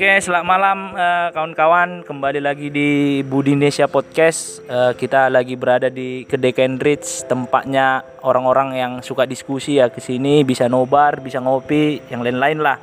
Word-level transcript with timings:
Oke, 0.00 0.16
selamat 0.16 0.46
malam 0.48 0.78
eh, 0.96 1.28
kawan-kawan. 1.28 2.00
Kembali 2.08 2.40
lagi 2.40 2.72
di 2.72 3.20
Budi 3.20 3.52
Indonesia 3.52 3.84
Podcast. 3.84 4.64
Eh, 4.64 4.96
kita 4.96 5.28
lagi 5.28 5.60
berada 5.60 5.92
di 5.92 6.24
Kedai 6.24 6.56
Kendrich, 6.56 7.28
tempatnya 7.28 8.00
orang-orang 8.24 8.80
yang 8.80 8.92
suka 9.04 9.28
diskusi 9.28 9.76
ya 9.76 9.92
ke 9.92 10.00
sini, 10.00 10.40
bisa 10.40 10.72
nobar, 10.72 11.20
bisa 11.20 11.36
ngopi, 11.44 12.00
yang 12.08 12.24
lain-lain 12.24 12.64
lah. 12.64 12.80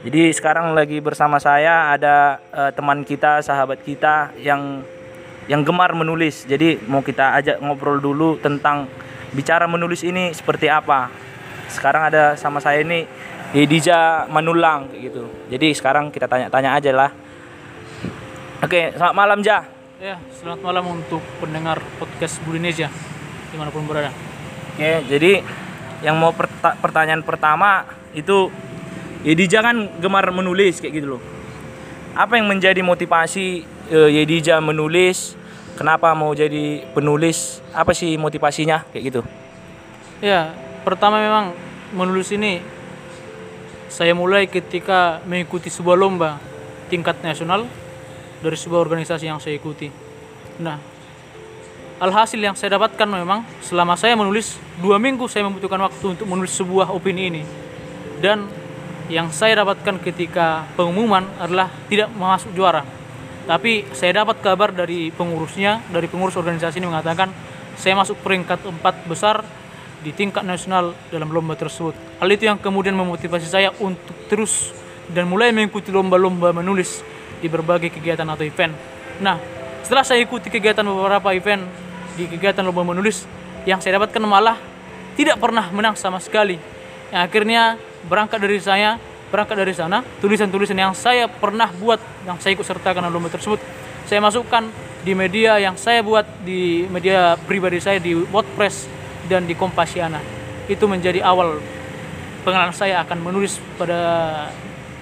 Jadi 0.00 0.32
sekarang 0.32 0.72
lagi 0.72 1.04
bersama 1.04 1.36
saya 1.36 1.92
ada 1.92 2.40
eh, 2.56 2.72
teman 2.72 3.04
kita, 3.04 3.44
sahabat 3.44 3.84
kita 3.84 4.32
yang 4.40 4.80
yang 5.44 5.60
gemar 5.60 5.92
menulis. 5.92 6.48
Jadi 6.48 6.80
mau 6.88 7.04
kita 7.04 7.36
ajak 7.36 7.60
ngobrol 7.60 8.00
dulu 8.00 8.40
tentang 8.40 8.88
bicara 9.36 9.68
menulis 9.68 10.00
ini 10.08 10.32
seperti 10.32 10.72
apa. 10.72 11.12
Sekarang 11.68 12.08
ada 12.08 12.32
sama 12.40 12.64
saya 12.64 12.80
ini 12.80 13.04
Yedija 13.50 14.30
Manulang 14.30 14.86
kayak 14.86 15.10
gitu. 15.10 15.22
Jadi 15.50 15.74
sekarang 15.74 16.14
kita 16.14 16.30
tanya-tanya 16.30 16.70
aja 16.78 16.90
lah. 16.94 17.10
Oke, 18.62 18.94
selamat 18.94 19.14
malam 19.16 19.38
Ja. 19.42 19.66
Ya, 20.00 20.16
selamat 20.32 20.60
malam 20.64 20.84
untuk 20.96 21.20
pendengar 21.42 21.76
podcast 22.00 22.40
Budinesia 22.46 22.88
di 23.50 23.56
mana 23.58 23.68
pun 23.68 23.84
berada. 23.84 24.08
Oke, 24.72 25.04
jadi 25.10 25.44
yang 26.00 26.16
mau 26.16 26.32
perta- 26.32 26.78
pertanyaan 26.80 27.20
pertama 27.20 27.84
itu 28.16 28.48
Yedija 29.26 29.60
kan 29.60 29.76
gemar 30.00 30.24
menulis 30.32 30.80
kayak 30.80 30.94
gitu 30.96 31.18
loh. 31.18 31.22
Apa 32.16 32.40
yang 32.40 32.48
menjadi 32.48 32.80
motivasi 32.80 33.66
eh, 33.92 34.10
Yedija 34.22 34.62
menulis? 34.64 35.36
Kenapa 35.76 36.14
mau 36.16 36.32
jadi 36.32 36.86
penulis? 36.96 37.60
Apa 37.76 37.92
sih 37.92 38.16
motivasinya 38.16 38.88
kayak 38.94 39.04
gitu? 39.04 39.20
Ya, 40.24 40.54
pertama 40.80 41.20
memang 41.20 41.52
menulis 41.92 42.32
ini 42.32 42.79
saya 43.90 44.14
mulai 44.14 44.46
ketika 44.46 45.18
mengikuti 45.26 45.66
sebuah 45.68 45.98
lomba 45.98 46.38
tingkat 46.86 47.18
nasional 47.26 47.66
dari 48.40 48.56
sebuah 48.56 48.80
organisasi 48.86 49.26
yang 49.26 49.42
saya 49.42 49.58
ikuti. 49.58 49.90
Nah, 50.62 50.78
alhasil 52.00 52.40
yang 52.40 52.56
saya 52.56 52.80
dapatkan 52.80 53.04
memang 53.04 53.44
selama 53.60 53.92
saya 53.94 54.16
menulis 54.16 54.56
dua 54.80 54.96
minggu 54.96 55.28
saya 55.28 55.44
membutuhkan 55.44 55.84
waktu 55.84 56.16
untuk 56.16 56.24
menulis 56.24 56.56
sebuah 56.56 56.88
opini 56.96 57.28
ini 57.28 57.42
dan 58.24 58.48
yang 59.12 59.28
saya 59.28 59.60
dapatkan 59.60 60.00
ketika 60.00 60.64
pengumuman 60.80 61.28
adalah 61.36 61.68
tidak 61.92 62.08
masuk 62.16 62.56
juara 62.56 62.88
tapi 63.44 63.84
saya 63.92 64.24
dapat 64.24 64.40
kabar 64.40 64.72
dari 64.72 65.12
pengurusnya 65.12 65.84
dari 65.92 66.08
pengurus 66.08 66.40
organisasi 66.40 66.80
ini 66.80 66.88
mengatakan 66.88 67.28
saya 67.76 67.92
masuk 68.00 68.16
peringkat 68.24 68.64
empat 68.64 69.04
besar 69.04 69.44
di 70.00 70.10
tingkat 70.16 70.42
nasional 70.44 70.96
dalam 71.12 71.28
lomba 71.28 71.56
tersebut. 71.56 71.92
Hal 72.20 72.28
itu 72.32 72.48
yang 72.48 72.56
kemudian 72.56 72.96
memotivasi 72.96 73.46
saya 73.48 73.70
untuk 73.80 74.16
terus 74.32 74.72
dan 75.12 75.28
mulai 75.28 75.52
mengikuti 75.52 75.92
lomba-lomba 75.92 76.54
menulis 76.56 77.04
di 77.40 77.48
berbagai 77.48 77.92
kegiatan 77.92 78.24
atau 78.24 78.44
event. 78.44 78.72
Nah 79.20 79.36
setelah 79.84 80.04
saya 80.04 80.22
ikuti 80.22 80.48
kegiatan 80.48 80.84
beberapa 80.84 81.32
event 81.36 81.64
di 82.16 82.24
kegiatan 82.28 82.64
lomba 82.64 82.84
menulis 82.96 83.24
yang 83.68 83.80
saya 83.80 84.00
dapatkan 84.00 84.22
malah 84.24 84.56
tidak 85.18 85.36
pernah 85.36 85.68
menang 85.72 85.96
sama 85.96 86.16
sekali. 86.22 86.56
Yang 87.12 87.22
akhirnya 87.26 87.62
berangkat 88.08 88.38
dari 88.40 88.60
saya 88.62 88.96
berangkat 89.30 89.56
dari 89.62 89.72
sana 89.72 90.02
tulisan-tulisan 90.18 90.74
yang 90.74 90.92
saya 90.92 91.30
pernah 91.30 91.70
buat 91.70 92.02
yang 92.26 92.36
saya 92.42 92.58
ikut 92.58 92.66
sertakan 92.66 93.06
dalam 93.06 93.14
lomba 93.14 93.30
tersebut 93.30 93.62
saya 94.10 94.18
masukkan 94.18 94.66
di 95.06 95.14
media 95.14 95.56
yang 95.62 95.78
saya 95.78 96.02
buat 96.02 96.26
di 96.42 96.84
media 96.90 97.38
pribadi 97.46 97.78
saya 97.78 98.02
di 98.02 98.12
WordPress 98.12 98.99
dan 99.26 99.44
di 99.44 99.58
Kompasiana 99.58 100.22
itu 100.70 100.84
menjadi 100.86 101.20
awal 101.26 101.58
pengenalan 102.46 102.72
saya 102.72 103.02
akan 103.04 103.18
menulis 103.20 103.58
pada 103.76 103.98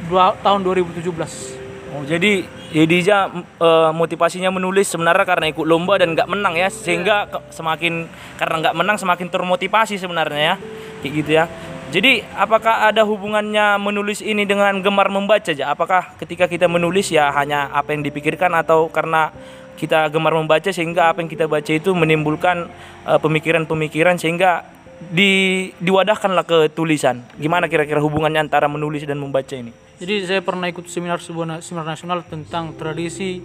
dua, 0.09 0.35
tahun 0.41 0.65
2017 0.65 1.59
Oh, 1.89 2.05
jadi 2.05 2.45
Yedija 2.69 3.33
eh, 3.33 3.91
motivasinya 3.97 4.53
menulis 4.53 4.93
sebenarnya 4.93 5.25
karena 5.25 5.49
ikut 5.49 5.65
lomba 5.65 5.97
dan 5.97 6.13
nggak 6.13 6.29
menang 6.29 6.53
ya, 6.53 6.69
sehingga 6.69 7.25
ke- 7.33 7.49
semakin 7.49 8.05
karena 8.37 8.55
nggak 8.61 8.77
menang 8.77 9.01
semakin 9.01 9.33
termotivasi 9.33 9.97
sebenarnya 9.97 10.53
ya, 10.53 10.55
kayak 11.01 11.13
gitu 11.17 11.31
ya. 11.33 11.45
Jadi 11.89 12.21
apakah 12.37 12.93
ada 12.93 13.01
hubungannya 13.09 13.81
menulis 13.81 14.21
ini 14.21 14.45
dengan 14.45 14.85
gemar 14.85 15.09
membaca 15.09 15.49
aja? 15.49 15.73
Apakah 15.73 16.13
ketika 16.21 16.45
kita 16.45 16.69
menulis 16.69 17.09
ya 17.09 17.33
hanya 17.33 17.73
apa 17.73 17.97
yang 17.97 18.05
dipikirkan 18.05 18.53
atau 18.53 18.93
karena 18.93 19.33
kita 19.79 20.11
gemar 20.11 20.35
membaca 20.35 20.67
sehingga 20.75 21.15
apa 21.15 21.23
yang 21.23 21.31
kita 21.31 21.47
baca 21.47 21.71
itu 21.71 21.95
menimbulkan 21.95 22.67
eh, 23.07 23.19
pemikiran-pemikiran 23.23 24.19
sehingga 24.19 24.67
di 24.99 25.71
diwadahkanlah 25.79 26.43
ke 26.43 26.59
tulisan. 26.75 27.23
Gimana 27.39 27.71
kira-kira 27.71 28.03
hubungannya 28.03 28.43
antara 28.43 28.67
menulis 28.67 29.07
dan 29.07 29.23
membaca 29.23 29.55
ini? 29.55 29.71
Jadi 30.03 30.27
saya 30.27 30.43
pernah 30.43 30.67
ikut 30.67 30.91
seminar 30.91 31.23
sebuah 31.23 31.47
na- 31.47 31.63
seminar 31.63 31.87
nasional 31.95 32.27
tentang 32.27 32.75
tradisi 32.75 33.39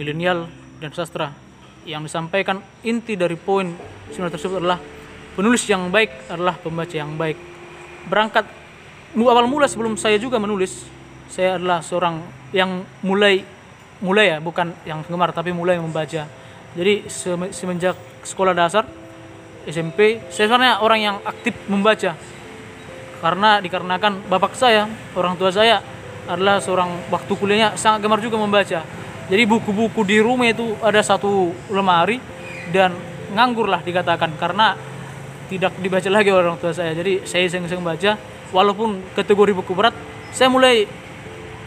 milenial 0.00 0.48
dan 0.80 0.92
sastra. 0.96 1.32
Yang 1.86 2.10
disampaikan 2.10 2.64
inti 2.82 3.14
dari 3.14 3.36
poin 3.36 3.70
seminar 4.10 4.32
tersebut 4.32 4.58
adalah 4.58 4.80
penulis 5.36 5.62
yang 5.68 5.92
baik 5.92 6.32
adalah 6.32 6.56
pembaca 6.56 6.96
yang 6.96 7.14
baik. 7.14 7.36
Berangkat 8.08 8.48
awal 9.16 9.46
mula 9.46 9.68
sebelum 9.68 9.94
saya 9.96 10.16
juga 10.16 10.40
menulis, 10.40 10.84
saya 11.28 11.60
adalah 11.60 11.80
seorang 11.84 12.20
yang 12.52 12.84
mulai 13.04 13.44
mulai 14.00 14.36
ya, 14.36 14.38
bukan 14.42 14.72
yang 14.84 15.00
gemar 15.06 15.32
tapi 15.32 15.52
mulai 15.52 15.80
membaca. 15.80 16.28
Jadi 16.76 16.94
sem- 17.08 17.52
semenjak 17.52 17.96
sekolah 18.26 18.52
dasar 18.52 18.84
SMP, 19.66 20.20
saya 20.28 20.46
sebenarnya 20.46 20.74
orang 20.84 21.00
yang 21.00 21.16
aktif 21.24 21.56
membaca 21.66 22.14
karena 23.20 23.58
dikarenakan 23.64 24.28
bapak 24.28 24.52
saya, 24.54 24.86
orang 25.16 25.34
tua 25.40 25.48
saya 25.48 25.80
adalah 26.28 26.60
seorang 26.60 27.08
waktu 27.08 27.32
kuliahnya 27.32 27.78
sangat 27.78 28.04
gemar 28.04 28.20
juga 28.20 28.36
membaca. 28.36 28.84
Jadi 29.26 29.42
buku-buku 29.42 30.06
di 30.06 30.22
rumah 30.22 30.46
itu 30.46 30.78
ada 30.84 31.02
satu 31.02 31.50
lemari 31.72 32.22
dan 32.70 32.94
nganggur 33.34 33.66
lah 33.66 33.82
dikatakan 33.82 34.38
karena 34.38 34.78
tidak 35.50 35.74
dibaca 35.78 36.06
lagi 36.10 36.30
oleh 36.30 36.46
orang 36.46 36.60
tua 36.60 36.70
saya. 36.74 36.94
Jadi 36.94 37.26
saya 37.26 37.46
iseng-iseng 37.46 37.82
baca 37.82 38.14
walaupun 38.54 39.02
kategori 39.18 39.52
buku 39.54 39.72
berat, 39.74 39.94
saya 40.30 40.46
mulai 40.46 40.86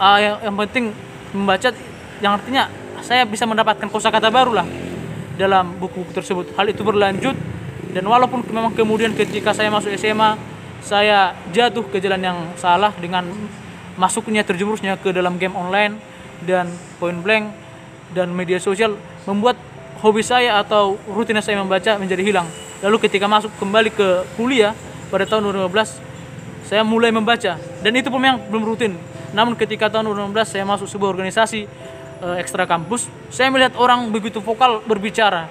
ah, 0.00 0.16
yang, 0.16 0.36
yang 0.40 0.56
penting 0.56 0.84
membaca 1.36 1.68
yang 2.20 2.36
artinya 2.36 2.68
saya 3.00 3.24
bisa 3.24 3.48
mendapatkan 3.48 3.88
kosakata 3.88 4.28
baru 4.28 4.60
lah 4.60 4.68
dalam 5.40 5.76
buku-buku 5.80 6.12
tersebut. 6.12 6.52
Hal 6.54 6.68
itu 6.68 6.84
berlanjut 6.84 7.36
dan 7.90 8.04
walaupun 8.06 8.44
memang 8.52 8.76
kemudian 8.76 9.16
ketika 9.16 9.56
saya 9.56 9.72
masuk 9.72 9.90
SMA 9.96 10.36
saya 10.80 11.36
jatuh 11.52 11.84
ke 11.88 12.00
jalan 12.00 12.20
yang 12.20 12.38
salah 12.56 12.92
dengan 12.96 13.28
masuknya 14.00 14.44
terjerumusnya 14.44 14.96
ke 15.00 15.12
dalam 15.12 15.36
game 15.36 15.52
online 15.56 15.96
dan 16.44 16.68
point 16.96 17.20
blank 17.20 17.52
dan 18.16 18.32
media 18.32 18.56
sosial 18.56 18.96
membuat 19.28 19.60
hobi 20.00 20.24
saya 20.24 20.56
atau 20.60 20.96
rutinitas 21.08 21.48
saya 21.48 21.60
membaca 21.60 22.00
menjadi 22.00 22.22
hilang. 22.24 22.48
Lalu 22.80 22.96
ketika 23.08 23.28
masuk 23.28 23.52
kembali 23.60 23.92
ke 23.92 24.08
kuliah 24.40 24.72
pada 25.12 25.28
tahun 25.28 25.52
2015 25.52 26.64
saya 26.64 26.80
mulai 26.86 27.12
membaca 27.12 27.58
dan 27.58 27.92
itu 27.92 28.08
pun 28.08 28.20
memang 28.20 28.40
belum 28.48 28.64
rutin. 28.64 28.92
Namun 29.36 29.54
ketika 29.54 29.92
tahun 29.92 30.10
2016 30.32 30.56
saya 30.56 30.64
masuk 30.64 30.88
sebuah 30.88 31.12
organisasi 31.12 31.68
eh, 32.22 32.36
ekstra 32.40 32.64
kampus, 32.68 33.08
saya 33.32 33.48
melihat 33.48 33.74
orang 33.76 34.08
begitu 34.12 34.38
vokal 34.38 34.84
berbicara 34.84 35.48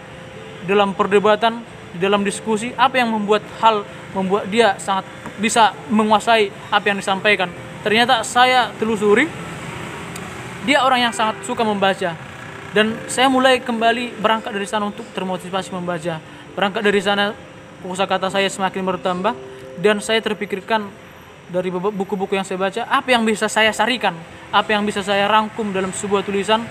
dalam 0.65 0.93
perdebatan, 0.93 1.61
dalam 1.97 2.21
diskusi, 2.21 2.71
apa 2.77 3.01
yang 3.01 3.09
membuat 3.13 3.41
hal 3.61 3.83
membuat 4.13 4.49
dia 4.49 4.77
sangat 4.81 5.05
bisa 5.37 5.73
menguasai 5.89 6.49
apa 6.69 6.85
yang 6.89 6.97
disampaikan. 6.97 7.49
Ternyata 7.85 8.21
saya 8.25 8.73
telusuri 8.75 9.29
dia 10.67 10.83
orang 10.83 11.09
yang 11.09 11.13
sangat 11.15 11.39
suka 11.47 11.63
membaca 11.63 12.13
dan 12.75 12.93
saya 13.09 13.31
mulai 13.31 13.57
kembali 13.63 14.19
berangkat 14.19 14.51
dari 14.53 14.67
sana 14.67 14.89
untuk 14.89 15.07
termotivasi 15.15 15.73
membaca. 15.73 16.21
Berangkat 16.53 16.81
dari 16.83 16.99
sana 16.99 17.31
kosakata 17.81 18.27
saya 18.27 18.51
semakin 18.51 18.83
bertambah 18.83 19.33
dan 19.79 20.03
saya 20.03 20.19
terpikirkan 20.19 20.91
dari 21.49 21.73
buku-buku 21.73 22.37
yang 22.37 22.45
saya 22.45 22.61
baca 22.61 22.81
apa 22.85 23.09
yang 23.09 23.25
bisa 23.25 23.49
saya 23.49 23.73
sarikan, 23.73 24.13
apa 24.53 24.69
yang 24.73 24.85
bisa 24.85 25.01
saya 25.01 25.25
rangkum 25.25 25.73
dalam 25.73 25.89
sebuah 25.89 26.21
tulisan. 26.21 26.61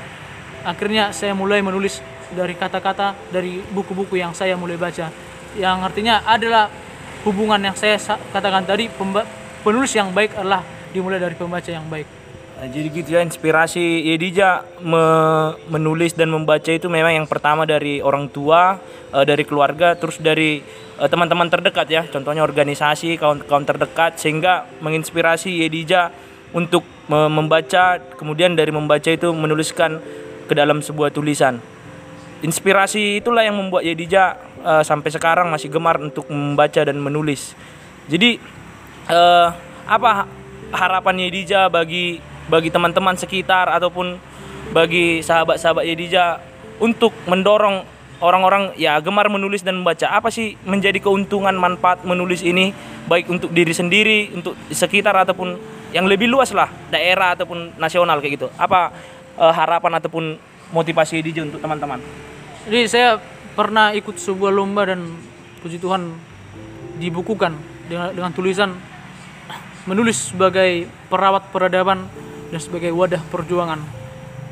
Akhirnya 0.67 1.15
saya 1.15 1.35
mulai 1.39 1.63
menulis 1.63 2.03
dari 2.35 2.55
kata-kata 2.59 3.15
dari 3.31 3.63
buku-buku 3.63 4.19
yang 4.19 4.35
saya 4.35 4.59
mulai 4.59 4.75
baca. 4.75 5.11
Yang 5.55 5.79
artinya 5.83 6.23
adalah 6.27 6.67
hubungan 7.23 7.59
yang 7.59 7.77
saya 7.79 7.99
sa- 7.99 8.21
katakan 8.35 8.67
tadi 8.67 8.91
penulis 9.63 9.93
yang 9.95 10.11
baik 10.11 10.35
adalah 10.35 10.63
dimulai 10.91 11.19
dari 11.23 11.35
pembaca 11.39 11.71
yang 11.71 11.87
baik. 11.87 12.18
Nah, 12.59 12.67
jadi 12.67 12.91
gitu 12.91 13.15
ya 13.15 13.23
inspirasi 13.23 14.03
Yedija 14.03 14.67
me- 14.83 15.55
menulis 15.71 16.11
dan 16.19 16.27
membaca 16.35 16.67
itu 16.67 16.91
memang 16.91 17.23
yang 17.23 17.29
pertama 17.31 17.63
dari 17.63 18.03
orang 18.03 18.27
tua, 18.27 18.83
eh, 19.15 19.23
dari 19.23 19.47
keluarga, 19.47 19.95
terus 19.95 20.19
dari 20.19 20.59
eh, 20.99 21.07
teman-teman 21.07 21.47
terdekat 21.47 21.87
ya, 21.87 22.03
contohnya 22.11 22.43
organisasi, 22.43 23.15
kawan-kawan 23.15 23.63
terdekat 23.63 24.19
sehingga 24.19 24.67
menginspirasi 24.83 25.63
Yedija 25.63 26.11
untuk 26.51 26.83
me- 27.07 27.31
membaca, 27.31 28.03
kemudian 28.19 28.59
dari 28.59 28.75
membaca 28.75 29.07
itu 29.07 29.31
menuliskan 29.31 30.03
ke 30.51 30.55
dalam 30.59 30.83
sebuah 30.83 31.15
tulisan. 31.15 31.63
Inspirasi 32.43 33.23
itulah 33.23 33.47
yang 33.47 33.55
membuat 33.55 33.87
Yedija 33.87 34.35
eh, 34.67 34.83
sampai 34.83 35.15
sekarang 35.15 35.47
masih 35.55 35.71
gemar 35.71 36.03
untuk 36.03 36.27
membaca 36.27 36.83
dan 36.83 36.99
menulis. 36.99 37.55
Jadi 38.11 38.59
apa 39.89 40.29
harapan 40.69 41.17
Yedija 41.17 41.73
bagi 41.73 42.21
bagi 42.49 42.73
teman-teman 42.73 43.15
sekitar 43.15 43.69
ataupun 43.69 44.17
bagi 44.73 45.21
sahabat-sahabat 45.25 45.85
Yedija 45.85 46.41
untuk 46.81 47.13
mendorong 47.29 47.85
orang-orang 48.19 48.75
ya 48.75 48.99
gemar 49.01 49.31
menulis 49.31 49.63
dan 49.63 49.81
membaca. 49.81 50.09
Apa 50.11 50.29
sih 50.33 50.59
menjadi 50.65 50.99
keuntungan 50.99 51.55
manfaat 51.55 52.03
menulis 52.03 52.43
ini? 52.43 52.73
Baik 53.09 53.31
untuk 53.33 53.53
diri 53.53 53.73
sendiri 53.73 54.33
untuk 54.37 54.59
sekitar 54.69 55.17
ataupun 55.17 55.57
yang 55.97 56.05
lebih 56.05 56.29
luas 56.29 56.53
lah 56.53 56.69
daerah 56.93 57.33
ataupun 57.33 57.79
nasional 57.81 58.21
kayak 58.21 58.41
gitu. 58.41 58.49
Apa 58.61 58.93
eh, 59.39 59.53
harapan 59.53 59.93
ataupun 60.03 60.37
motivasi 60.73 61.21
Yedija 61.21 61.49
untuk 61.49 61.61
teman-teman? 61.65 62.01
Jadi 62.69 62.85
saya 62.85 63.17
pernah 63.57 63.97
ikut 63.97 64.21
sebuah 64.21 64.53
lomba 64.53 64.85
dan 64.85 65.09
puji 65.65 65.81
Tuhan 65.81 66.13
dibukukan 67.01 67.57
dengan, 67.89 68.13
dengan 68.13 68.31
tulisan 68.35 68.77
menulis 69.89 70.37
sebagai 70.37 70.85
perawat 71.09 71.49
peradaban 71.49 72.05
dan 72.49 72.61
sebagai 72.61 72.93
wadah 72.93 73.21
perjuangan. 73.29 73.81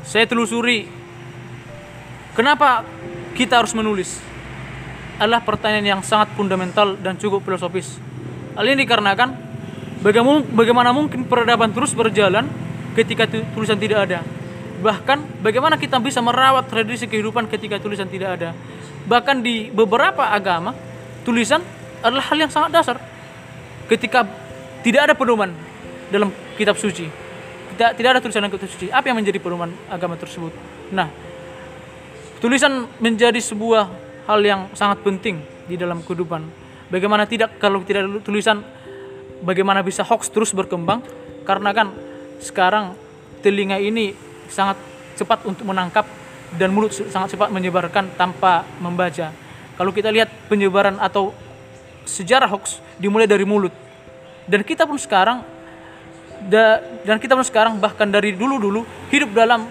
Saya 0.07 0.23
telusuri 0.29 0.87
kenapa 2.37 2.85
kita 3.33 3.59
harus 3.59 3.73
menulis 3.73 4.17
adalah 5.17 5.41
pertanyaan 5.41 5.97
yang 5.97 6.01
sangat 6.05 6.29
fundamental 6.37 6.93
dan 6.97 7.17
cukup 7.17 7.41
filosofis. 7.41 7.97
Hal 8.53 8.65
ini 8.69 8.85
dikarenakan 8.85 9.29
bagaimana, 10.05 10.45
bagaimana 10.45 10.89
mungkin 10.93 11.25
peradaban 11.25 11.73
terus 11.73 11.93
berjalan 11.97 12.45
ketika 12.93 13.25
tu- 13.25 13.45
tulisan 13.57 13.77
tidak 13.81 14.09
ada. 14.09 14.19
Bahkan 14.77 15.41
bagaimana 15.41 15.81
kita 15.81 15.97
bisa 15.97 16.21
merawat 16.21 16.69
tradisi 16.69 17.09
kehidupan 17.09 17.49
ketika 17.49 17.81
tulisan 17.81 18.05
tidak 18.05 18.37
ada. 18.37 18.53
Bahkan 19.09 19.41
di 19.41 19.73
beberapa 19.73 20.29
agama 20.29 20.77
tulisan 21.25 21.65
adalah 22.05 22.29
hal 22.29 22.37
yang 22.37 22.53
sangat 22.53 22.69
dasar. 22.77 22.97
Ketika 23.89 24.21
tidak 24.85 25.09
ada 25.09 25.13
pedoman 25.17 25.49
dalam 26.13 26.29
kitab 26.61 26.77
suci, 26.77 27.09
tidak 27.77 27.93
tidak 27.93 28.09
ada 28.17 28.19
tulisan 28.25 28.49
kitab 28.49 28.69
suci. 28.73 28.89
Apa 28.89 29.13
yang 29.13 29.21
menjadi 29.21 29.37
pedoman 29.37 29.69
agama 29.85 30.17
tersebut? 30.17 30.49
Nah, 30.89 31.13
tulisan 32.41 32.89
menjadi 32.97 33.37
sebuah 33.37 33.85
hal 34.25 34.39
yang 34.41 34.61
sangat 34.73 35.05
penting 35.05 35.45
di 35.69 35.77
dalam 35.77 36.01
kehidupan. 36.01 36.41
Bagaimana 36.89 37.29
tidak 37.29 37.61
kalau 37.61 37.85
tidak 37.85 38.09
ada 38.09 38.17
tulisan, 38.25 38.65
bagaimana 39.45 39.85
bisa 39.85 40.01
hoax 40.01 40.33
terus 40.33 40.57
berkembang? 40.57 41.05
Karena 41.45 41.69
kan 41.69 41.93
sekarang 42.41 42.97
telinga 43.45 43.77
ini 43.77 44.17
sangat 44.49 44.81
cepat 45.13 45.45
untuk 45.45 45.69
menangkap 45.69 46.09
dan 46.57 46.73
mulut 46.73 46.89
sangat 46.89 47.37
cepat 47.37 47.53
menyebarkan 47.53 48.09
tanpa 48.17 48.65
membaca. 48.81 49.29
Kalau 49.77 49.93
kita 49.93 50.09
lihat 50.09 50.33
penyebaran 50.49 50.97
atau 50.97 51.29
sejarah 52.09 52.49
hoax 52.49 52.81
dimulai 52.97 53.29
dari 53.29 53.45
mulut. 53.45 53.71
Dan 54.47 54.63
kita 54.63 54.87
pun 54.87 54.95
sekarang 54.95 55.43
da- 56.45 56.81
dan 57.01 57.17
kita 57.17 57.33
pun 57.33 57.45
sekarang 57.45 57.79
bahkan 57.81 58.05
dari 58.07 58.35
dulu-dulu 58.37 58.85
hidup 59.09 59.33
dalam 59.33 59.65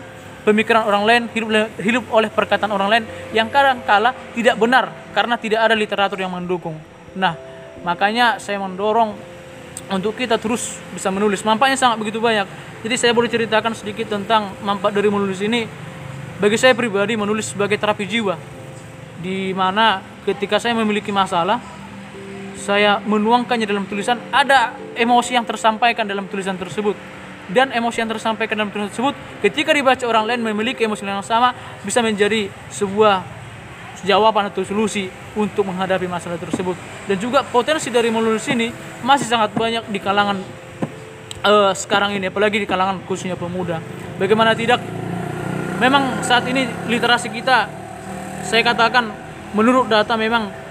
pemikiran 0.47 0.87
orang 0.87 1.03
lain, 1.03 1.23
hidup 1.35 1.49
hidup 1.83 2.05
oleh 2.15 2.31
perkataan 2.31 2.71
orang 2.71 2.89
lain 2.89 3.05
yang 3.35 3.51
kadang 3.51 3.83
kala 3.83 4.15
tidak 4.35 4.55
benar 4.55 4.91
karena 5.11 5.35
tidak 5.35 5.61
ada 5.67 5.75
literatur 5.75 6.19
yang 6.23 6.31
mendukung. 6.31 6.79
Nah, 7.19 7.35
makanya 7.83 8.39
saya 8.39 8.63
mendorong 8.63 9.15
untuk 9.91 10.15
kita 10.15 10.39
terus 10.39 10.79
bisa 10.95 11.11
menulis. 11.11 11.43
Manfaatnya 11.43 11.79
sangat 11.79 11.99
begitu 11.99 12.19
banyak. 12.23 12.47
Jadi 12.87 12.95
saya 12.95 13.13
boleh 13.15 13.27
ceritakan 13.27 13.75
sedikit 13.75 14.15
tentang 14.15 14.55
manfaat 14.63 14.95
dari 14.95 15.11
menulis 15.11 15.43
ini. 15.43 15.67
Bagi 16.37 16.59
saya 16.61 16.77
pribadi 16.77 17.19
menulis 17.19 17.51
sebagai 17.51 17.81
terapi 17.81 18.05
jiwa. 18.07 18.37
Di 19.19 19.51
mana 19.57 20.05
ketika 20.23 20.61
saya 20.61 20.77
memiliki 20.77 21.09
masalah, 21.11 21.59
saya 22.67 22.99
menuangkannya 22.99 23.63
dalam 23.63 23.87
tulisan 23.87 24.19
ada 24.35 24.75
emosi 24.99 25.39
yang 25.39 25.47
tersampaikan 25.47 26.03
dalam 26.03 26.27
tulisan 26.27 26.59
tersebut. 26.59 26.99
Dan 27.47 27.71
emosi 27.71 28.03
yang 28.03 28.11
tersampaikan 28.11 28.59
dalam 28.59 28.75
tulisan 28.75 28.91
tersebut 28.91 29.15
ketika 29.39 29.71
dibaca 29.71 30.03
orang 30.03 30.27
lain 30.27 30.43
memiliki 30.43 30.83
emosi 30.83 31.07
yang 31.07 31.23
sama 31.23 31.55
bisa 31.87 32.03
menjadi 32.03 32.51
sebuah 32.75 33.23
jawaban 34.03 34.51
atau 34.51 34.67
solusi 34.67 35.07
untuk 35.39 35.63
menghadapi 35.71 36.11
masalah 36.11 36.43
tersebut. 36.43 36.75
Dan 37.07 37.23
juga 37.23 37.47
potensi 37.47 37.87
dari 37.95 38.11
menulis 38.11 38.43
ini 38.51 38.75
masih 39.07 39.31
sangat 39.31 39.55
banyak 39.55 39.87
di 39.87 40.03
kalangan 40.03 40.43
eh, 41.47 41.73
sekarang 41.79 42.19
ini 42.19 42.35
apalagi 42.35 42.59
di 42.59 42.67
kalangan 42.67 42.99
khususnya 43.07 43.39
pemuda. 43.39 43.79
Bagaimana 44.19 44.59
tidak? 44.59 44.83
Memang 45.79 46.27
saat 46.27 46.43
ini 46.51 46.67
literasi 46.91 47.31
kita 47.31 47.71
saya 48.43 48.63
katakan 48.67 49.07
menurut 49.55 49.87
data 49.87 50.19
memang 50.19 50.66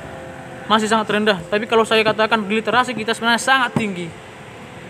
masih 0.66 0.90
sangat 0.90 1.08
rendah. 1.10 1.38
Tapi 1.50 1.70
kalau 1.70 1.86
saya 1.86 2.02
katakan 2.02 2.46
literasi 2.46 2.94
kita 2.98 3.14
sebenarnya 3.14 3.42
sangat 3.42 3.72
tinggi. 3.78 4.08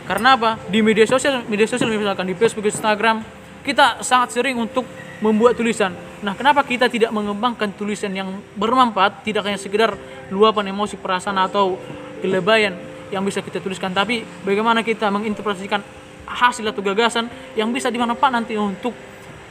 Karena 0.05 0.37
apa? 0.37 0.61
Di 0.69 0.85
media 0.85 1.03
sosial, 1.09 1.41
media 1.49 1.65
sosial 1.65 1.89
misalkan 1.89 2.29
di 2.29 2.37
Facebook, 2.37 2.69
Instagram, 2.69 3.25
kita 3.65 4.05
sangat 4.05 4.37
sering 4.37 4.55
untuk 4.61 4.85
membuat 5.19 5.57
tulisan. 5.57 5.95
Nah, 6.21 6.37
kenapa 6.37 6.61
kita 6.61 6.85
tidak 6.85 7.09
mengembangkan 7.09 7.73
tulisan 7.73 8.13
yang 8.13 8.29
bermanfaat, 8.53 9.25
tidak 9.25 9.49
hanya 9.49 9.57
sekedar 9.57 9.97
luapan 10.29 10.69
emosi, 10.69 11.01
perasaan 11.01 11.41
atau 11.41 11.81
kelebayan 12.21 12.77
yang 13.09 13.25
bisa 13.25 13.41
kita 13.41 13.61
tuliskan, 13.61 13.93
tapi 13.93 14.25
bagaimana 14.45 14.81
kita 14.81 15.09
menginterpretasikan 15.13 15.81
hasil 16.25 16.65
atau 16.65 16.81
gagasan 16.81 17.29
yang 17.53 17.69
bisa 17.69 17.93
dimanfaat 17.93 18.33
nanti 18.33 18.57
untuk 18.57 18.93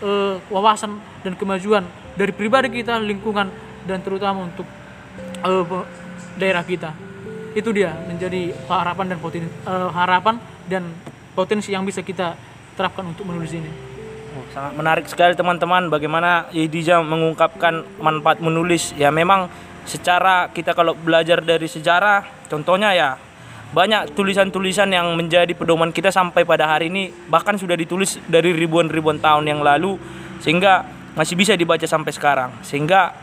eh, 0.02 0.36
wawasan 0.50 0.98
dan 1.22 1.38
kemajuan 1.38 1.86
dari 2.18 2.34
pribadi 2.34 2.70
kita, 2.82 2.98
lingkungan, 2.98 3.50
dan 3.86 3.98
terutama 4.02 4.46
untuk 4.50 4.66
eh, 5.42 5.64
daerah 6.38 6.62
kita. 6.66 6.92
Itu 7.54 7.70
dia 7.70 7.94
menjadi 8.06 8.50
harapan 8.66 9.14
dan 9.14 9.18
potensi 9.22 9.50
harapan 9.68 10.34
dan 10.66 10.82
potensi 11.34 11.70
yang 11.70 11.86
bisa 11.86 12.02
kita 12.02 12.34
terapkan 12.74 13.06
untuk 13.06 13.26
menulis 13.26 13.54
ini. 13.54 13.70
Oh, 14.34 14.42
sangat 14.50 14.74
menarik 14.74 15.06
sekali 15.06 15.38
teman-teman 15.38 15.86
bagaimana 15.86 16.50
Yedija 16.50 16.98
mengungkapkan 17.06 17.86
manfaat 18.02 18.42
menulis. 18.42 18.90
Ya 18.98 19.14
memang 19.14 19.46
secara 19.86 20.50
kita 20.50 20.74
kalau 20.74 20.98
belajar 20.98 21.38
dari 21.38 21.70
sejarah, 21.70 22.26
contohnya 22.50 22.90
ya 22.90 23.10
banyak 23.70 24.14
tulisan-tulisan 24.14 24.90
yang 24.90 25.14
menjadi 25.14 25.50
pedoman 25.54 25.90
kita 25.94 26.10
sampai 26.10 26.46
pada 26.46 26.66
hari 26.66 26.90
ini 26.90 27.10
bahkan 27.30 27.58
sudah 27.58 27.74
ditulis 27.74 28.18
dari 28.26 28.54
ribuan-ribuan 28.54 29.18
tahun 29.18 29.50
yang 29.50 29.62
lalu 29.62 29.98
sehingga 30.38 30.86
masih 31.14 31.38
bisa 31.38 31.54
dibaca 31.54 31.86
sampai 31.86 32.10
sekarang. 32.10 32.50
Sehingga 32.66 33.14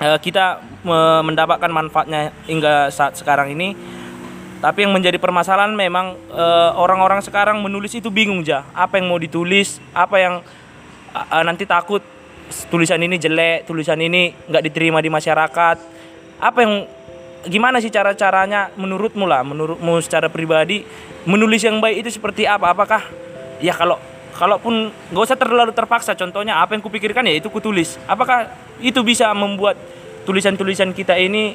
eh, 0.00 0.18
kita 0.18 0.62
me- 0.82 1.22
mendapatkan 1.26 1.70
manfaatnya 1.70 2.34
hingga 2.46 2.88
saat 2.90 3.18
sekarang 3.18 3.52
ini. 3.52 3.76
Tapi 4.64 4.88
yang 4.88 4.96
menjadi 4.96 5.20
permasalahan 5.20 5.76
memang 5.76 6.16
eh, 6.32 6.70
orang-orang 6.78 7.20
sekarang 7.20 7.60
menulis 7.60 7.92
itu 7.92 8.08
bingung 8.08 8.40
ja, 8.40 8.64
apa 8.72 8.96
yang 8.96 9.12
mau 9.12 9.20
ditulis, 9.20 9.76
apa 9.92 10.16
yang 10.16 10.34
eh, 11.12 11.42
nanti 11.44 11.68
takut 11.68 12.00
tulisan 12.72 13.00
ini 13.00 13.20
jelek, 13.20 13.68
tulisan 13.68 14.00
ini 14.00 14.32
nggak 14.48 14.64
diterima 14.70 15.04
di 15.04 15.12
masyarakat. 15.12 15.76
Apa 16.40 16.58
yang 16.64 16.88
gimana 17.44 17.76
sih 17.76 17.92
cara-caranya 17.92 18.72
menurutmu 18.80 19.28
lah, 19.28 19.44
menurutmu 19.44 20.00
secara 20.00 20.32
pribadi 20.32 20.84
menulis 21.28 21.60
yang 21.60 21.80
baik 21.80 22.04
itu 22.04 22.16
seperti 22.16 22.48
apa? 22.48 22.72
Apakah 22.72 23.04
ya 23.60 23.76
kalau 23.76 24.00
kalaupun 24.34 24.90
nggak 25.12 25.24
usah 25.24 25.38
terlalu 25.38 25.72
terpaksa 25.76 26.16
contohnya 26.18 26.58
apa 26.58 26.74
yang 26.74 26.82
kupikirkan 26.82 27.24
ya 27.28 27.36
itu 27.36 27.48
kutulis. 27.52 28.00
Apakah 28.08 28.48
itu 28.82 29.02
bisa 29.06 29.30
membuat 29.36 29.78
tulisan-tulisan 30.24 30.96
kita 30.96 31.14
ini 31.18 31.54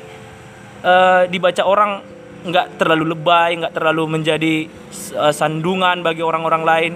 eh, 0.84 1.24
dibaca 1.28 1.64
orang 1.66 1.92
nggak 2.40 2.80
terlalu 2.80 3.12
lebay, 3.12 3.60
nggak 3.60 3.74
terlalu 3.76 4.20
menjadi 4.20 4.56
eh, 5.16 5.34
sandungan 5.34 6.00
bagi 6.00 6.24
orang-orang 6.24 6.64
lain, 6.64 6.94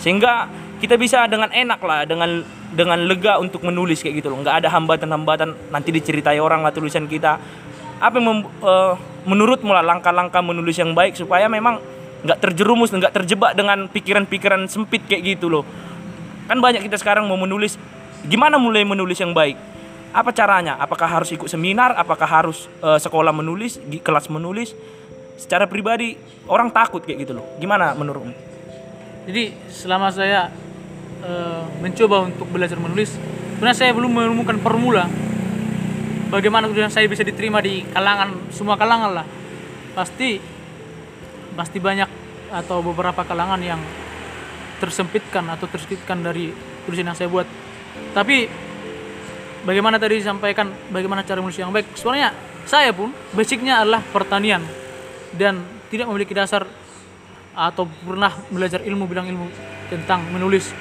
sehingga 0.00 0.48
kita 0.80 0.96
bisa 1.00 1.24
dengan 1.28 1.48
enak 1.52 1.80
lah, 1.84 2.04
dengan 2.04 2.44
dengan 2.72 3.00
lega 3.08 3.40
untuk 3.40 3.64
menulis 3.64 4.04
kayak 4.04 4.20
gitu 4.20 4.28
loh, 4.32 4.44
nggak 4.44 4.64
ada 4.64 4.68
hambatan-hambatan 4.72 5.72
nanti 5.72 5.92
diceritai 5.92 6.40
orang 6.40 6.64
lah 6.64 6.72
tulisan 6.72 7.08
kita. 7.08 7.40
Apa 7.96 8.20
yang 8.20 8.44
mem- 8.44 8.52
eh, 8.60 8.94
menurutmu 9.26 9.72
lah 9.72 9.84
langkah-langkah 9.84 10.40
menulis 10.44 10.76
yang 10.76 10.92
baik 10.92 11.16
supaya 11.16 11.48
memang 11.48 11.80
nggak 12.24 12.38
terjerumus, 12.40 12.92
nggak 12.92 13.12
terjebak 13.12 13.52
dengan 13.52 13.88
pikiran-pikiran 13.92 14.64
sempit 14.68 15.04
kayak 15.04 15.36
gitu 15.36 15.52
loh. 15.52 15.64
Kan 16.46 16.62
banyak 16.62 16.84
kita 16.86 16.96
sekarang 16.96 17.26
mau 17.26 17.36
menulis, 17.36 17.76
gimana 18.24 18.56
mulai 18.56 18.86
menulis 18.88 19.20
yang 19.20 19.36
baik? 19.36 19.58
Apa 20.16 20.32
caranya? 20.32 20.80
Apakah 20.80 21.04
harus 21.20 21.28
ikut 21.36 21.50
seminar? 21.50 21.92
Apakah 21.92 22.24
harus 22.24 22.72
eh, 22.80 22.96
sekolah 22.96 23.36
menulis, 23.36 23.76
kelas 24.00 24.32
menulis? 24.32 24.72
Secara 25.36 25.68
pribadi 25.68 26.16
orang 26.48 26.72
takut 26.72 27.04
kayak 27.04 27.28
gitu 27.28 27.36
loh. 27.36 27.44
Gimana 27.60 27.92
menurutmu? 27.92 28.32
Jadi 29.28 29.52
selama 29.68 30.08
saya 30.08 30.48
eh, 31.20 31.64
mencoba 31.84 32.32
untuk 32.32 32.48
belajar 32.48 32.80
menulis, 32.80 33.12
sebenarnya 33.58 33.76
saya 33.76 33.92
belum 33.92 34.08
menemukan 34.08 34.56
formula 34.64 35.04
bagaimana 36.30 36.66
kemudian 36.66 36.90
saya 36.90 37.06
bisa 37.06 37.22
diterima 37.22 37.62
di 37.62 37.86
kalangan 37.90 38.50
semua 38.50 38.74
kalangan 38.78 39.22
lah. 39.22 39.26
Pasti 39.94 40.38
pasti 41.56 41.78
banyak 41.80 42.08
atau 42.52 42.84
beberapa 42.84 43.24
kalangan 43.26 43.58
yang 43.62 43.80
tersempitkan 44.76 45.48
atau 45.48 45.66
tersempitkan 45.66 46.20
dari 46.20 46.52
tulisan 46.84 47.08
yang 47.10 47.18
saya 47.18 47.30
buat. 47.30 47.48
Tapi 48.16 48.48
bagaimana 49.66 50.00
tadi 50.00 50.20
disampaikan 50.22 50.72
bagaimana 50.88 51.26
cara 51.26 51.42
menulis 51.42 51.58
yang 51.60 51.74
baik? 51.74 51.92
Sebenarnya 51.98 52.32
saya 52.64 52.90
pun 52.90 53.12
basicnya 53.36 53.84
adalah 53.84 54.00
pertanian 54.00 54.64
dan 55.36 55.62
tidak 55.92 56.10
memiliki 56.10 56.32
dasar 56.32 56.66
atau 57.56 57.88
pernah 57.88 58.32
belajar 58.52 58.84
ilmu 58.84 59.04
bilang 59.08 59.28
ilmu 59.28 59.46
tentang 59.88 60.24
menulis. 60.28 60.72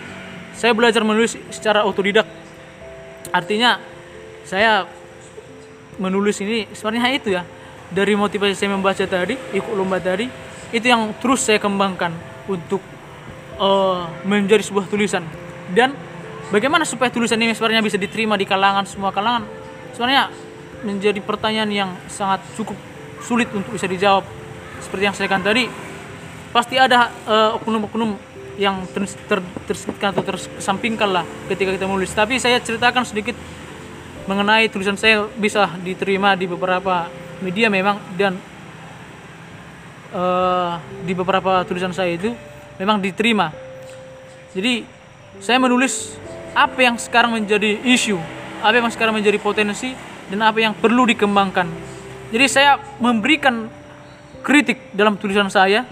Saya 0.55 0.71
belajar 0.71 1.03
menulis 1.03 1.35
secara 1.51 1.83
otodidak. 1.83 2.27
Artinya 3.31 3.79
saya 4.47 4.87
menulis 5.99 6.39
ini 6.43 6.67
sebenarnya 6.71 7.11
itu 7.15 7.29
ya 7.31 7.43
dari 7.91 8.17
motivasi 8.17 8.55
saya 8.57 8.71
membaca 8.73 9.03
tadi, 9.05 9.37
ikut 9.53 9.73
lomba 9.75 10.01
tadi, 10.01 10.27
itu 10.73 10.85
yang 10.85 11.13
terus 11.21 11.45
saya 11.45 11.61
kembangkan 11.61 12.11
untuk 12.49 12.81
uh, 13.61 14.09
menjadi 14.25 14.63
sebuah 14.65 14.89
tulisan. 14.89 15.21
Dan 15.69 15.93
bagaimana 16.53 16.83
supaya 16.83 17.09
tulisan 17.13 17.39
ini 17.41 17.53
sebenarnya 17.53 17.85
bisa 17.85 17.97
diterima 17.97 18.35
di 18.35 18.45
kalangan 18.45 18.85
semua 18.85 19.13
kalangan? 19.13 19.45
Sebenarnya 19.93 20.29
menjadi 20.85 21.19
pertanyaan 21.23 21.71
yang 21.71 21.91
sangat 22.11 22.43
cukup 22.53 22.77
sulit 23.23 23.49
untuk 23.53 23.73
bisa 23.73 23.89
dijawab. 23.89 24.21
Seperti 24.83 25.03
yang 25.07 25.15
saya 25.17 25.25
katakan 25.25 25.45
tadi, 25.49 25.65
pasti 26.53 26.75
ada 26.77 27.09
uh, 27.25 27.57
oknum-oknum 27.57 28.35
yang 28.55 28.87
ter, 28.91 29.03
ter, 29.27 29.39
tersebutkan 29.67 30.15
atau 30.15 30.23
tersampingkan 30.23 31.09
lah 31.11 31.25
ketika 31.51 31.73
kita 31.73 31.89
menulis. 31.89 32.13
Tapi 32.13 32.39
saya 32.39 32.61
ceritakan 32.61 33.03
sedikit 33.03 33.35
mengenai 34.25 34.69
tulisan 34.69 34.97
saya 34.97 35.27
bisa 35.37 35.69
diterima 35.81 36.33
di 36.33 36.49
beberapa 36.49 37.09
media 37.43 37.67
memang 37.67 37.99
dan 38.15 38.39
uh, 40.15 40.79
di 41.03 41.13
beberapa 41.13 41.61
tulisan 41.67 41.91
saya 41.91 42.15
itu 42.15 42.31
memang 42.79 43.03
diterima. 43.03 43.51
Jadi 44.55 44.87
saya 45.43 45.59
menulis 45.59 46.15
apa 46.55 46.79
yang 46.79 46.95
sekarang 46.95 47.35
menjadi 47.35 47.83
isu, 47.83 48.15
apa 48.63 48.79
yang 48.79 48.87
sekarang 48.87 49.13
menjadi 49.19 49.35
potensi 49.37 49.91
dan 50.31 50.39
apa 50.41 50.57
yang 50.63 50.73
perlu 50.73 51.03
dikembangkan. 51.03 51.67
Jadi 52.31 52.45
saya 52.47 52.79
memberikan 52.97 53.67
kritik 54.39 54.95
dalam 54.95 55.19
tulisan 55.19 55.51
saya, 55.51 55.83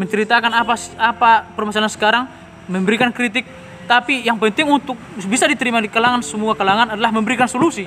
menceritakan 0.00 0.50
apa 0.56 0.74
apa 0.96 1.30
permasalahan 1.52 1.92
sekarang, 1.92 2.24
memberikan 2.66 3.12
kritik 3.12 3.44
tapi 3.86 4.26
yang 4.26 4.34
penting 4.34 4.66
untuk 4.66 4.98
bisa 5.30 5.46
diterima 5.46 5.78
di 5.78 5.86
kalangan 5.86 6.18
semua 6.18 6.58
kalangan 6.58 6.98
adalah 6.98 7.14
memberikan 7.14 7.46
solusi. 7.46 7.86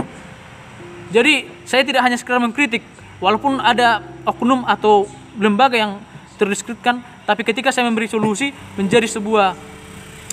Jadi 1.12 1.50
saya 1.68 1.84
tidak 1.84 2.06
hanya 2.06 2.16
sekedar 2.16 2.40
mengkritik, 2.40 2.86
walaupun 3.20 3.60
ada 3.60 4.00
oknum 4.24 4.64
atau 4.64 5.10
lembaga 5.36 5.76
yang 5.76 6.00
terdeskripsikan, 6.40 7.04
tapi 7.28 7.44
ketika 7.44 7.74
saya 7.74 7.90
memberi 7.90 8.08
solusi 8.08 8.56
menjadi 8.80 9.10
sebuah 9.10 9.58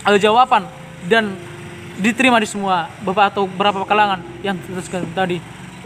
uh, 0.06 0.18
jawaban 0.20 0.68
dan 1.10 1.34
diterima 1.96 2.36
di 2.36 2.48
semua 2.48 2.92
bapak 3.00 3.32
atau 3.32 3.48
beberapa 3.48 3.84
kalangan 3.88 4.20
yang 4.44 4.56
terdekat 4.60 5.04
tadi. 5.16 5.38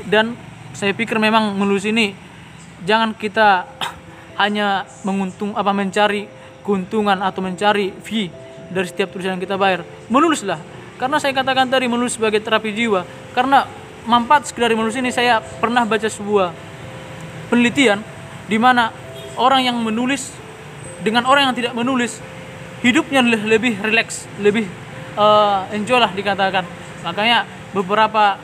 Dan 0.06 0.34
saya 0.74 0.94
pikir 0.94 1.18
memang 1.18 1.54
menulis 1.54 1.86
ini 1.86 2.14
jangan 2.82 3.14
kita 3.14 3.66
hanya 4.42 4.88
menguntung 5.06 5.54
apa 5.54 5.70
mencari 5.70 6.26
keuntungan 6.66 7.18
atau 7.20 7.40
mencari 7.40 7.94
fee 8.02 8.30
dari 8.70 8.86
setiap 8.86 9.10
tulisan 9.14 9.38
yang 9.38 9.42
kita 9.42 9.58
bayar. 9.58 9.82
Menulislah. 10.10 10.58
Karena 11.00 11.16
saya 11.16 11.32
katakan 11.32 11.66
tadi 11.72 11.88
menulis 11.88 12.20
sebagai 12.20 12.44
terapi 12.44 12.76
jiwa. 12.76 13.02
Karena 13.32 13.64
manfaat 14.04 14.48
sekedar 14.48 14.72
menulis 14.76 14.96
ini 14.96 15.08
saya 15.08 15.40
pernah 15.40 15.84
baca 15.88 16.06
sebuah 16.08 16.52
penelitian 17.48 18.00
di 18.46 18.56
mana 18.60 18.92
orang 19.40 19.64
yang 19.64 19.76
menulis 19.80 20.32
dengan 21.00 21.24
orang 21.24 21.50
yang 21.50 21.56
tidak 21.56 21.72
menulis 21.72 22.20
hidupnya 22.84 23.20
lebih 23.24 23.80
rileks, 23.80 24.28
lebih 24.40 24.68
uh, 25.16 25.66
enjoy 25.72 25.98
lah 25.98 26.12
dikatakan. 26.12 26.64
Makanya 27.06 27.48
beberapa 27.72 28.36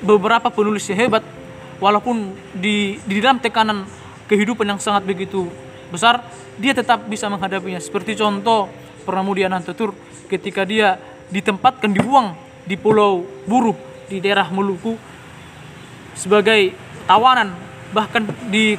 beberapa 0.00 0.48
penulis 0.48 0.88
yang 0.88 1.08
hebat 1.08 1.24
walaupun 1.78 2.32
di 2.56 2.98
di 3.04 3.20
dalam 3.20 3.38
tekanan 3.38 3.84
kehidupan 4.26 4.64
yang 4.64 4.80
sangat 4.80 5.04
begitu 5.04 5.48
besar 5.92 6.24
dia 6.56 6.72
tetap 6.72 7.06
bisa 7.06 7.28
menghadapinya. 7.28 7.80
Seperti 7.80 8.16
contoh 8.16 8.68
Pramudi 9.04 9.46
Anantatur 9.46 9.96
ketika 10.28 10.62
dia 10.66 11.00
ditempatkan 11.30 11.90
dibuang 11.94 12.34
di 12.66 12.74
Pulau 12.76 13.24
Buruh 13.46 13.74
di 14.10 14.18
daerah 14.18 14.50
Maluku 14.50 14.98
sebagai 16.18 16.74
tawanan 17.06 17.54
bahkan 17.94 18.26
di 18.50 18.74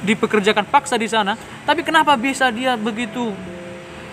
dipekerjakan 0.00 0.64
paksa 0.64 0.96
di 0.96 1.06
sana 1.10 1.36
tapi 1.68 1.84
kenapa 1.84 2.16
bisa 2.16 2.48
dia 2.48 2.74
begitu 2.78 3.34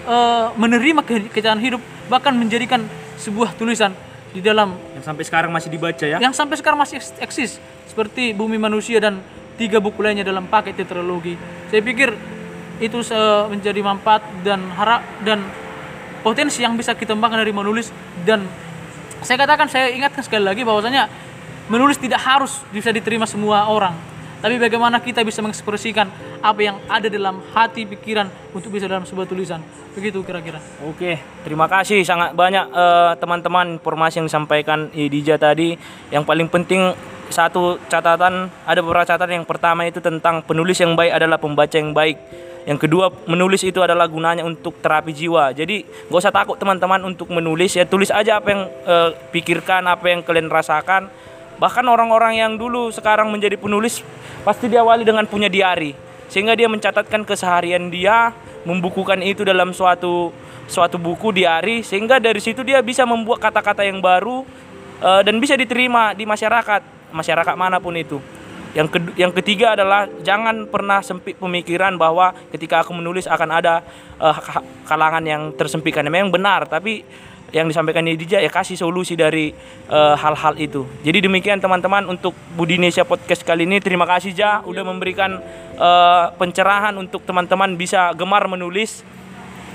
uh, 0.04 0.52
menerima 0.60 1.02
ke 1.06 1.32
kejahatan 1.32 1.64
hidup 1.64 1.82
bahkan 2.08 2.34
menjadikan 2.36 2.84
sebuah 3.20 3.56
tulisan 3.56 3.92
di 4.32 4.44
dalam 4.44 4.76
yang 4.96 5.04
sampai 5.04 5.24
sekarang 5.24 5.52
masih 5.52 5.70
dibaca 5.72 6.06
ya? 6.06 6.18
Yang 6.20 6.36
sampai 6.36 6.56
sekarang 6.60 6.80
masih 6.80 7.00
eksis 7.24 7.60
seperti 7.88 8.36
Bumi 8.36 8.60
Manusia 8.60 9.00
dan 9.00 9.24
tiga 9.56 9.82
buku 9.82 10.04
lainnya 10.04 10.28
dalam 10.28 10.46
paket 10.46 10.78
tetralogi. 10.78 11.34
Saya 11.72 11.82
pikir 11.82 12.14
itu 12.78 12.98
menjadi 13.50 13.82
manfaat 13.82 14.22
dan 14.46 14.62
harap 14.78 15.02
dan 15.26 15.42
potensi 16.22 16.62
yang 16.62 16.78
bisa 16.78 16.94
kita 16.94 17.18
kembangkan 17.18 17.42
dari 17.42 17.54
menulis 17.54 17.90
dan 18.22 18.46
saya 19.26 19.38
katakan 19.42 19.66
saya 19.66 19.90
ingatkan 19.90 20.22
sekali 20.22 20.46
lagi 20.46 20.62
bahwasanya 20.62 21.10
menulis 21.74 21.98
tidak 21.98 22.22
harus 22.22 22.62
bisa 22.70 22.94
diterima 22.94 23.26
semua 23.26 23.66
orang 23.66 23.98
tapi 24.38 24.62
bagaimana 24.62 25.02
kita 25.02 25.26
bisa 25.26 25.42
mengekspresikan 25.42 26.10
apa 26.42 26.60
yang 26.62 26.78
ada 26.86 27.10
dalam 27.10 27.42
hati 27.54 27.90
pikiran 27.90 28.30
untuk 28.54 28.70
bisa 28.70 28.86
dalam 28.86 29.04
sebuah 29.04 29.26
tulisan 29.26 29.62
begitu 29.98 30.22
kira-kira 30.22 30.62
oke 30.86 31.18
terima 31.42 31.66
kasih 31.66 32.06
sangat 32.06 32.38
banyak 32.38 32.70
uh, 32.70 33.18
teman-teman 33.18 33.82
informasi 33.82 34.22
yang 34.22 34.28
disampaikan 34.30 34.94
Idija 34.94 35.42
tadi 35.42 35.74
yang 36.14 36.22
paling 36.22 36.48
penting 36.48 36.94
satu 37.28 37.82
catatan 37.92 38.48
ada 38.64 38.80
beberapa 38.80 39.04
catatan 39.04 39.44
yang 39.44 39.48
pertama 39.48 39.84
itu 39.84 40.00
tentang 40.00 40.46
penulis 40.46 40.78
yang 40.80 40.94
baik 40.94 41.12
adalah 41.12 41.42
pembaca 41.42 41.76
yang 41.76 41.92
baik 41.92 42.18
yang 42.68 42.76
kedua, 42.76 43.08
menulis 43.32 43.64
itu 43.64 43.80
adalah 43.80 44.12
gunanya 44.12 44.44
untuk 44.44 44.84
terapi 44.84 45.16
jiwa. 45.16 45.56
Jadi, 45.56 45.88
gak 46.12 46.20
usah 46.20 46.36
takut 46.36 46.60
teman-teman 46.60 47.00
untuk 47.08 47.32
menulis 47.32 47.72
ya. 47.72 47.88
Tulis 47.88 48.12
aja 48.12 48.44
apa 48.44 48.48
yang 48.52 48.68
uh, 48.84 49.16
pikirkan, 49.32 49.88
apa 49.88 50.12
yang 50.12 50.20
kalian 50.20 50.52
rasakan. 50.52 51.08
Bahkan 51.58 51.86
orang-orang 51.86 52.38
yang 52.38 52.54
dulu 52.56 52.94
sekarang 52.94 53.34
menjadi 53.34 53.58
penulis 53.58 54.06
pasti 54.46 54.70
diawali 54.70 55.02
dengan 55.02 55.26
punya 55.26 55.50
diari. 55.50 55.94
Sehingga 56.28 56.54
dia 56.54 56.68
mencatatkan 56.70 57.24
keseharian 57.24 57.90
dia, 57.90 58.36
membukukan 58.68 59.20
itu 59.24 59.48
dalam 59.48 59.72
suatu 59.72 60.32
suatu 60.68 61.00
buku 61.00 61.32
diari 61.32 61.80
sehingga 61.80 62.20
dari 62.20 62.44
situ 62.44 62.60
dia 62.60 62.84
bisa 62.84 63.08
membuat 63.08 63.40
kata-kata 63.40 63.88
yang 63.88 64.04
baru 64.04 64.44
uh, 65.00 65.24
dan 65.24 65.40
bisa 65.40 65.56
diterima 65.56 66.12
di 66.12 66.28
masyarakat, 66.28 67.12
masyarakat 67.16 67.56
mana 67.56 67.80
pun 67.80 67.96
itu. 67.96 68.20
Yang 68.76 68.94
ke, 68.94 69.00
yang 69.18 69.32
ketiga 69.34 69.74
adalah 69.74 70.06
jangan 70.22 70.68
pernah 70.68 71.00
sempit 71.02 71.40
pemikiran 71.40 71.96
bahwa 71.96 72.36
ketika 72.52 72.84
aku 72.84 72.94
menulis 72.94 73.26
akan 73.26 73.50
ada 73.50 73.82
uh, 74.20 74.38
kalangan 74.86 75.24
yang 75.24 75.56
tersempitkan. 75.56 76.06
Memang 76.06 76.30
benar, 76.30 76.68
tapi 76.68 77.02
yang 77.56 77.68
disampaikan 77.72 78.04
Yedija 78.04 78.44
ya 78.44 78.52
kasih 78.52 78.76
solusi 78.76 79.16
dari 79.16 79.56
eh, 79.88 80.16
hal-hal 80.20 80.54
uh, 80.56 80.60
itu. 80.60 80.84
Jadi 81.04 81.24
demikian 81.24 81.64
teman-teman 81.64 82.04
untuk 82.12 82.36
Budi 82.60 82.76
Indonesia 82.76 83.08
Podcast 83.08 83.48
kali 83.48 83.64
ini. 83.64 83.80
Terima 83.80 84.04
kasih 84.04 84.36
Ja 84.36 84.60
udah 84.68 84.84
memberikan 84.84 85.40
uh, 85.80 86.36
pencerahan 86.36 86.92
untuk 87.00 87.24
teman-teman 87.24 87.80
bisa 87.80 88.12
gemar 88.20 88.44
menulis 88.52 89.04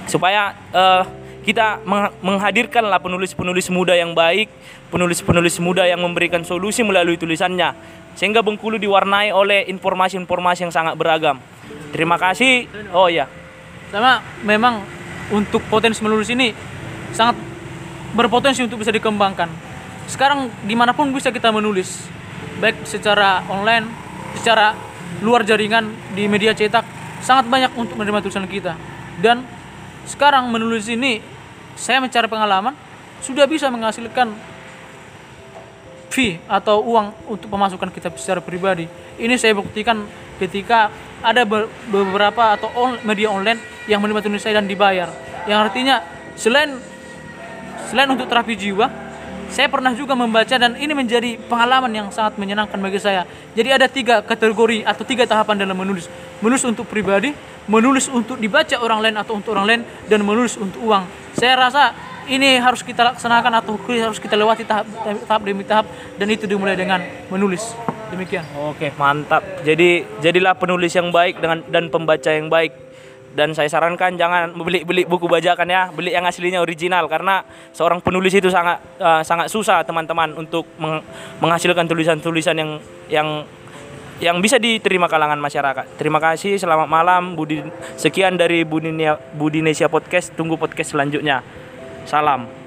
supaya 0.04 0.52
uh, 0.74 1.04
kita 1.42 1.82
menghadirkanlah 2.22 3.02
penulis-penulis 3.02 3.66
muda 3.72 3.98
yang 3.98 4.14
baik, 4.14 4.46
penulis-penulis 4.94 5.58
muda 5.58 5.82
yang 5.88 5.98
memberikan 5.98 6.46
solusi 6.46 6.86
melalui 6.86 7.18
tulisannya 7.18 7.74
sehingga 8.14 8.44
Bengkulu 8.44 8.76
diwarnai 8.76 9.32
oleh 9.32 9.64
informasi-informasi 9.72 10.68
yang 10.68 10.74
sangat 10.74 10.94
beragam. 10.94 11.40
Terima 11.90 12.20
kasih. 12.20 12.68
Oh 12.92 13.08
ya. 13.08 13.26
Sama 13.88 14.20
memang 14.44 14.84
untuk 15.32 15.64
potensi 15.68 16.00
menulis 16.04 16.28
ini 16.28 16.52
sangat 17.12 17.51
berpotensi 18.12 18.64
untuk 18.64 18.80
bisa 18.80 18.92
dikembangkan. 18.92 19.48
Sekarang 20.08 20.52
di 20.64 20.76
mana 20.76 20.92
pun 20.92 21.08
bisa 21.12 21.32
kita 21.32 21.48
menulis, 21.48 22.08
baik 22.60 22.84
secara 22.84 23.44
online, 23.48 23.88
secara 24.36 24.76
luar 25.24 25.44
jaringan 25.44 25.88
di 26.12 26.28
media 26.28 26.52
cetak, 26.52 26.84
sangat 27.24 27.48
banyak 27.48 27.72
untuk 27.76 27.96
menerima 27.96 28.20
tulisan 28.20 28.44
kita. 28.48 28.76
Dan 29.20 29.44
sekarang 30.04 30.50
menulis 30.50 30.88
ini, 30.90 31.22
saya 31.78 32.02
mencari 32.02 32.28
pengalaman, 32.28 32.74
sudah 33.22 33.46
bisa 33.46 33.70
menghasilkan 33.70 34.34
fee 36.12 36.36
atau 36.44 36.84
uang 36.84 37.32
untuk 37.32 37.48
pemasukan 37.48 37.88
kita 37.88 38.12
secara 38.18 38.44
pribadi. 38.44 38.84
Ini 39.16 39.32
saya 39.40 39.56
buktikan 39.56 40.04
ketika 40.36 40.92
ada 41.22 41.46
beberapa 41.88 42.52
atau 42.58 42.68
media 43.06 43.30
online 43.32 43.86
yang 43.88 44.02
menerima 44.02 44.20
tulis 44.20 44.42
saya 44.42 44.60
dan 44.60 44.68
dibayar. 44.68 45.08
Yang 45.46 45.58
artinya 45.70 45.96
selain 46.36 46.91
selain 47.92 48.08
untuk 48.08 48.24
terapi 48.24 48.56
jiwa, 48.56 48.88
saya 49.52 49.68
pernah 49.68 49.92
juga 49.92 50.16
membaca 50.16 50.56
dan 50.56 50.80
ini 50.80 50.96
menjadi 50.96 51.36
pengalaman 51.44 51.92
yang 51.92 52.08
sangat 52.08 52.40
menyenangkan 52.40 52.80
bagi 52.80 52.96
saya. 52.96 53.28
Jadi 53.52 53.68
ada 53.68 53.84
tiga 53.84 54.24
kategori 54.24 54.80
atau 54.80 55.04
tiga 55.04 55.28
tahapan 55.28 55.60
dalam 55.60 55.76
menulis. 55.76 56.08
Menulis 56.40 56.64
untuk 56.64 56.88
pribadi, 56.88 57.36
menulis 57.68 58.08
untuk 58.08 58.40
dibaca 58.40 58.80
orang 58.80 59.04
lain 59.04 59.16
atau 59.20 59.36
untuk 59.36 59.52
orang 59.52 59.66
lain, 59.68 59.80
dan 60.08 60.24
menulis 60.24 60.56
untuk 60.56 60.80
uang. 60.80 61.04
Saya 61.36 61.60
rasa 61.60 61.92
ini 62.32 62.56
harus 62.56 62.80
kita 62.80 63.12
laksanakan 63.12 63.52
atau 63.60 63.76
harus 63.76 64.16
kita 64.16 64.40
lewati 64.40 64.64
tahap 64.64 64.88
tahap 65.28 65.42
demi 65.42 65.64
tahap 65.66 65.86
dan 66.16 66.26
itu 66.30 66.46
dimulai 66.46 66.78
dengan 66.78 67.02
menulis 67.26 67.74
demikian 68.14 68.46
oke 68.54 68.94
mantap 68.94 69.42
jadi 69.66 70.06
jadilah 70.22 70.54
penulis 70.54 70.92
yang 70.94 71.10
baik 71.10 71.42
dengan 71.42 71.64
dan 71.66 71.90
pembaca 71.90 72.30
yang 72.30 72.46
baik 72.46 72.91
dan 73.32 73.56
saya 73.56 73.68
sarankan 73.68 74.16
jangan 74.20 74.52
beli 74.56 74.84
beli 74.84 75.02
buku 75.08 75.24
bajakan 75.24 75.68
ya 75.68 75.88
beli 75.88 76.12
yang 76.12 76.28
aslinya 76.28 76.60
original 76.60 77.08
karena 77.08 77.40
seorang 77.72 78.04
penulis 78.04 78.32
itu 78.36 78.52
sangat 78.52 78.80
uh, 79.00 79.24
sangat 79.24 79.48
susah 79.48 79.80
teman-teman 79.82 80.36
untuk 80.36 80.68
meng 80.76 81.00
menghasilkan 81.40 81.88
tulisan-tulisan 81.88 82.56
yang 82.56 82.70
yang 83.08 83.28
yang 84.22 84.38
bisa 84.38 84.54
diterima 84.54 85.10
kalangan 85.10 85.34
masyarakat. 85.42 85.98
Terima 85.98 86.22
kasih, 86.22 86.54
selamat 86.54 86.86
malam. 86.86 87.34
Budi 87.34 87.58
sekian 87.98 88.38
dari 88.38 88.62
Budinesia 88.62 89.90
Podcast. 89.90 90.30
Tunggu 90.38 90.54
podcast 90.54 90.94
selanjutnya. 90.94 91.42
Salam. 92.06 92.61